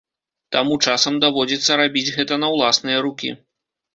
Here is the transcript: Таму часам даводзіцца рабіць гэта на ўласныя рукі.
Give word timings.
Таму 0.53 0.77
часам 0.85 1.19
даводзіцца 1.25 1.77
рабіць 1.83 2.13
гэта 2.17 2.39
на 2.45 2.51
ўласныя 2.57 3.05
рукі. 3.09 3.29